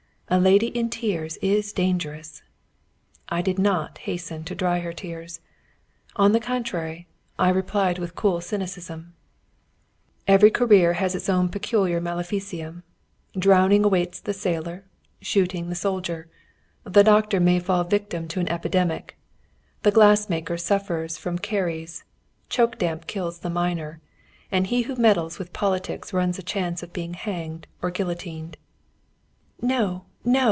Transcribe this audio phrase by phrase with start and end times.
[0.33, 2.41] A lady in tears is dangerous!
[3.27, 5.41] I did not hasten to dry her tears.
[6.15, 9.13] On the contrary, I replied with cool cynicism:
[10.29, 12.83] "Every career has its own peculiar maleficium
[13.37, 14.85] drowning awaits the sailor,
[15.21, 16.29] shooting the soldier;
[16.85, 19.17] the doctor may fall a victim to an epidemic;
[19.83, 22.05] the glass maker suffers from caries;
[22.47, 23.99] choke damp kills the miner;
[24.49, 28.55] and he who meddles with politics runs a chance of being hanged or guillotined."
[29.61, 30.07] "No, no!